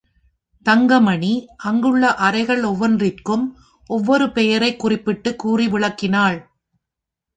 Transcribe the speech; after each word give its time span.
தங்கமணி 0.65 1.33
அங்குள்ள 1.57 2.13
அறைகள் 2.27 2.63
ஒவ்வொன்றிற்கும், 2.63 3.45
ஒவ்வொரு 3.89 4.31
பெயரை 4.31 4.75
குறிப்பிட்டு 4.75 5.35
கூறி 5.35 5.67
விளக்கினாள். 5.67 6.39